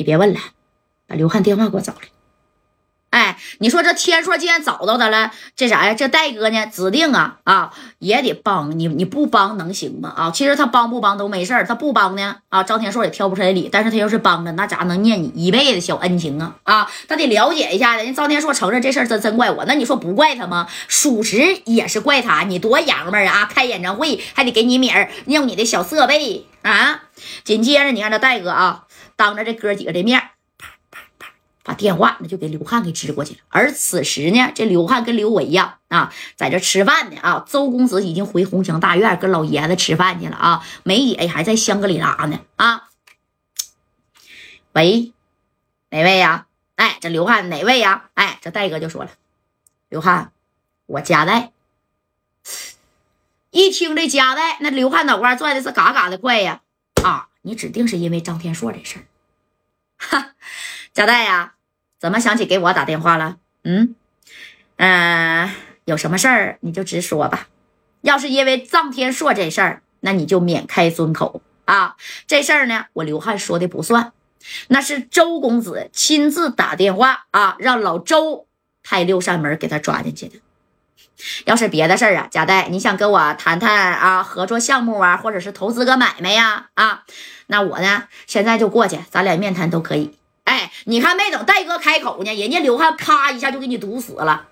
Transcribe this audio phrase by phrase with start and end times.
[0.00, 0.40] 你别问了，
[1.06, 2.08] 把刘汉电话给我找来。
[3.62, 5.92] 你说这天硕既然找到他了，这啥呀？
[5.92, 10.10] 这戴哥呢，指定啊啊也得帮你，你不帮能行吗？
[10.16, 13.68] 啊，其实他帮不帮都没事他不帮呢啊，张天硕也挑不出来理。
[13.70, 16.56] 但是他要是帮了，那咋能念你一辈子小恩情啊？
[16.62, 20.66] 啊，他得了解一下人张天硕承认这事儿真真怪我，那你说不怪他吗？
[20.88, 23.44] 属实也是怪他，你多洋们儿啊！
[23.44, 27.02] 开演唱会还得给你米儿，用你的小设备啊。
[27.44, 28.84] 紧接着，你看这戴哥啊，
[29.16, 30.29] 当着这哥几个的面。
[31.62, 37.44] 把电话那就给刘汉给支过去了，而此时呢，这刘汉跟刘伟呀啊，在这吃饭呢啊。
[37.46, 40.66] 周公子已经回红墙大院跟老爷子吃饭去了啊。
[40.84, 42.88] 梅姐还在香格里拉呢啊。
[44.72, 45.12] 喂，
[45.90, 46.46] 哪位呀？
[46.76, 48.08] 哎，这刘汉哪位呀？
[48.14, 49.10] 哎，这戴哥就说了，
[49.88, 50.32] 刘汉，
[50.86, 51.52] 我夹带。
[53.50, 56.62] 一听这夹带，那刘汉脑瓜转的是嘎嘎的快呀
[57.02, 57.28] 啊！
[57.42, 59.04] 你指定是因为张天硕这事儿，
[59.98, 60.34] 哈。
[60.92, 61.54] 贾代呀，
[61.98, 63.36] 怎么想起给我打电话了？
[63.62, 63.94] 嗯，
[64.76, 65.50] 嗯，
[65.84, 67.46] 有什么事儿你就直说吧。
[68.00, 71.96] 要是因为臧天硕这事儿，那你就免开尊口啊。
[72.26, 74.12] 这事儿呢，我刘汉说的不算，
[74.68, 78.48] 那是周公子亲自打电话啊，让老周
[78.82, 80.38] 派六扇门给他抓进去的。
[81.44, 87.04] 要是别的事儿啊，贾代，你想跟我谈谈啊，合作项目啊，或者是投资个买卖呀啊，
[87.46, 90.16] 那我呢，现在就过去，咱俩面谈都可以。
[90.60, 94.48] 哎，你看没等戴哥开口呢，人家刘汉咔一下就给你堵死了。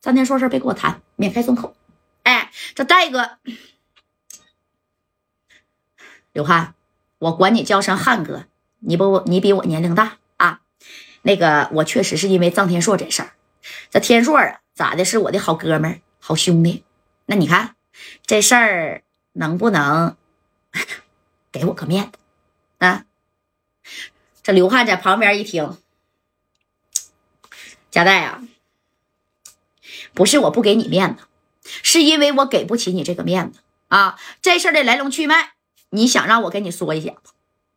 [0.00, 1.76] 张天说事别跟我谈，免开尊口。
[2.22, 3.36] 哎，这戴哥，
[6.32, 6.74] 刘汉，
[7.18, 8.46] 我管你叫声汉哥，
[8.78, 10.62] 你不你比我年龄大啊。
[11.20, 13.32] 那个我确实是因为臧天硕这事儿，
[13.90, 16.84] 这天硕啊咋的，是我的好哥们儿、好兄弟。
[17.26, 17.76] 那你看
[18.24, 19.02] 这事儿
[19.34, 20.16] 能不能
[21.52, 22.18] 给我个面子
[22.78, 23.04] 啊？
[24.46, 25.76] 这刘汉在旁边一听，
[27.90, 28.42] 贾代啊，
[30.14, 31.24] 不是我不给你面子，
[31.82, 34.16] 是因为我给不起你这个面子啊。
[34.40, 35.54] 这事儿的来龙去脉，
[35.90, 37.14] 你想让我跟你说一下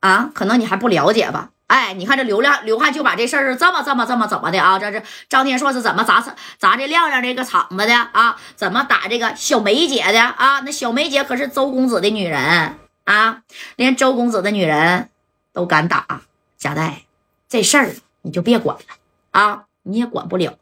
[0.00, 0.28] 啊？
[0.34, 1.50] 可能你还不了解吧？
[1.68, 4.76] 哎，你看这刘亮刘汉就把这事儿是这么这么这么怎么的啊？
[4.76, 6.20] 这是张天硕是怎么砸
[6.58, 8.36] 砸这亮亮这个场子的啊？
[8.56, 10.58] 怎么打这个小梅姐的啊？
[10.64, 13.42] 那小梅姐可是周公子的女人啊，
[13.76, 15.10] 连周公子的女人。
[15.52, 16.20] 都敢打
[16.58, 17.02] 贾代，
[17.48, 18.84] 这事儿你就别管了
[19.30, 19.66] 啊！
[19.82, 20.58] 你也管不了，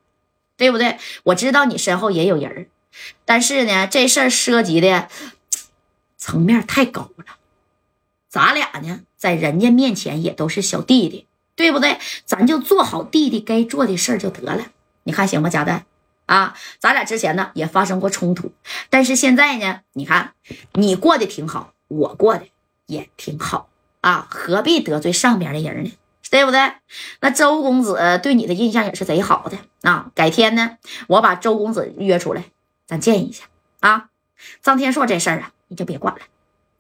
[0.57, 0.99] 对不对？
[1.23, 2.69] 我知道你身后也有人
[3.25, 5.09] 但是呢，这事儿涉及的
[6.17, 7.25] 层面太高了。
[8.29, 11.99] 咱俩呢，在人家面前也都是小弟弟，对不对？
[12.25, 14.67] 咱就做好弟弟该做的事儿就得了。
[15.05, 15.87] 你看行吗，贾代？
[16.27, 18.53] 啊，咱俩之前呢也发生过冲突，
[18.91, 20.35] 但是现在呢，你看
[20.73, 22.49] 你过得挺好，我过得
[22.87, 23.69] 也挺好。
[24.05, 25.93] 啊，何必得罪上边的人呢？
[26.31, 26.75] 对不对？
[27.21, 30.11] 那周公子对你的印象也是贼好的啊。
[30.15, 30.77] 改天呢，
[31.07, 32.45] 我把周公子约出来，
[32.87, 33.45] 咱见一下
[33.81, 34.11] 啊。
[34.61, 36.21] 张天硕这事儿啊，你就别管了。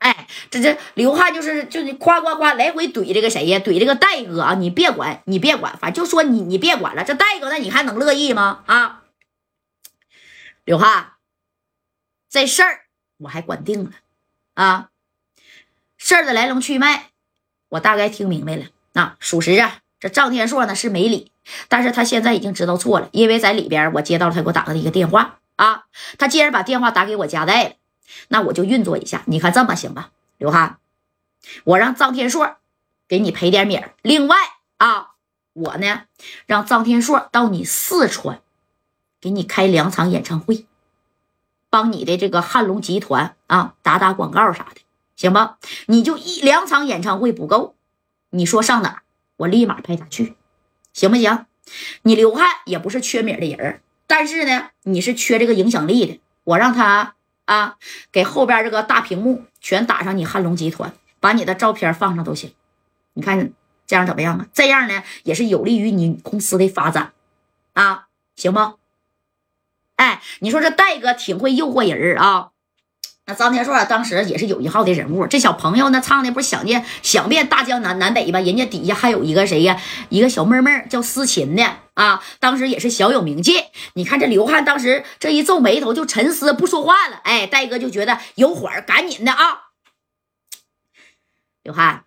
[0.00, 3.58] 哎，这这刘汉就是就是夸夸夸来回怼这个谁呀？
[3.60, 4.54] 怼这个戴哥啊！
[4.54, 7.04] 你别管，你别管，反正就说你你别管了。
[7.04, 8.64] 这戴哥，那你还能乐意吗？
[8.66, 9.04] 啊，
[10.64, 11.12] 刘汉，
[12.28, 12.80] 这事儿
[13.16, 13.92] 我还管定了
[14.52, 14.90] 啊。
[15.96, 17.13] 事儿的来龙去脉。
[17.74, 21.32] 我大概听明白了，啊，属实啊，这张天硕呢是没理，
[21.68, 25.38] 但是他现在已经知道错了，因为在里边我接到了他给我打的一个电话。
[25.56, 25.84] 啊，
[26.18, 27.74] 他既然把电话打给我家代了，
[28.28, 30.78] 那我就运作一下，你看这么行吧，刘汉，
[31.64, 32.56] 我让张天硕
[33.08, 34.36] 给你赔点米儿，另外
[34.78, 35.12] 啊，
[35.52, 36.02] 我呢
[36.46, 38.40] 让张天硕到你四川
[39.20, 40.66] 给你开两场演唱会，
[41.70, 44.80] 帮你的这个汉龙集团啊打打广告啥的。
[45.16, 47.76] 行吧，你就一两场演唱会不够，
[48.30, 49.02] 你说上哪儿，
[49.36, 50.34] 我立马派他去，
[50.92, 51.46] 行不行？
[52.02, 56.20] 你刘汉也不是缺米的人但是呢，你是缺这个影响力的。
[56.44, 57.14] 我让他
[57.46, 57.78] 啊，
[58.12, 62.52] 给后边这个大屏幕全打上你汉龙集团，把你的照片放上都行。
[63.14, 63.52] 你看
[63.86, 64.46] 这样怎么样啊？
[64.52, 67.12] 这样呢，也是有利于你公司的发展
[67.72, 68.78] 啊，行不？
[69.96, 72.50] 哎，你说这戴哥挺会诱惑人啊。
[73.26, 78.38] 那张天硕当时也是有一号的人物，这小朋友呢唱的不是想念想遍大江南南北吧？
[78.40, 79.80] 人家底下还有一个谁呀？
[80.10, 83.54] 一个小妹妹叫思琴的啊，当时也是小有名气。
[83.94, 87.22] 你看这刘汉当时这一皱眉头就沉思不说话了。
[87.24, 89.70] 哎，戴哥就觉得有火赶紧的啊。
[91.62, 92.04] 刘汉，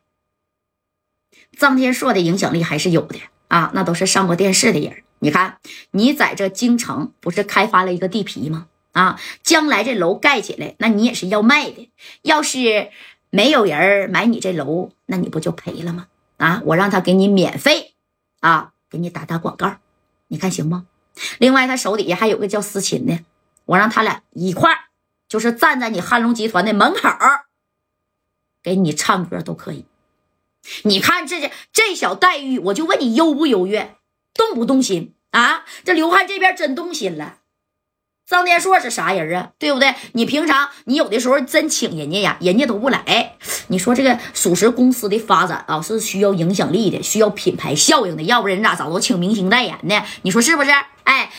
[1.58, 5.02] 张天硕的影响力还是有的啊，那都是上过电视的人。
[5.18, 5.58] 你看
[5.90, 8.68] 你在这京城不是开发了一个地皮吗？
[8.98, 11.92] 啊，将来这楼盖起来，那你也是要卖的。
[12.24, 12.90] 要是
[13.30, 16.08] 没有人买你这楼，那你不就赔了吗？
[16.38, 17.94] 啊，我让他给你免费
[18.40, 19.78] 啊，给你打打广告，
[20.30, 20.88] 你看行吗？
[21.38, 23.20] 另外，他手底下还有个叫思琴的，
[23.66, 24.80] 我让他俩一块儿，
[25.30, 27.08] 就是站在你汉龙集团的门口，
[28.64, 29.86] 给你唱歌都可以。
[30.86, 33.96] 你看这这这小待遇，我就问你优不优越，
[34.34, 35.66] 动不动心啊？
[35.84, 37.38] 这刘汉这边真动心了。
[38.28, 39.52] 张天硕是啥人啊？
[39.58, 39.96] 对不对？
[40.12, 43.38] 你平常你有的时候真请人家呀，人家都不来。
[43.68, 50.04] 你说这个属实公司的发展啊，是需要影响力的，需要品牌效应的，要不然人咋早都请明星代言呢？
[50.24, 50.72] 你说是不是？
[51.06, 51.32] 哎，